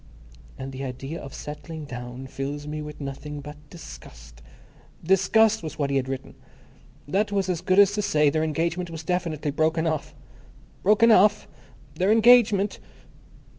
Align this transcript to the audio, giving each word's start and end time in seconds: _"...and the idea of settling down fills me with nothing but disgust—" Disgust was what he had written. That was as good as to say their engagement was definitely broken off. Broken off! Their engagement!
_"...and 0.57 0.71
the 0.71 0.83
idea 0.83 1.21
of 1.21 1.31
settling 1.31 1.85
down 1.85 2.25
fills 2.25 2.65
me 2.65 2.81
with 2.81 2.99
nothing 2.99 3.39
but 3.39 3.55
disgust—" 3.69 4.41
Disgust 5.03 5.61
was 5.61 5.77
what 5.77 5.91
he 5.91 5.95
had 5.97 6.09
written. 6.09 6.33
That 7.07 7.31
was 7.31 7.47
as 7.49 7.61
good 7.61 7.77
as 7.77 7.91
to 7.91 8.01
say 8.01 8.31
their 8.31 8.43
engagement 8.43 8.89
was 8.89 9.03
definitely 9.03 9.51
broken 9.51 9.85
off. 9.85 10.15
Broken 10.81 11.11
off! 11.11 11.47
Their 11.93 12.11
engagement! 12.11 12.79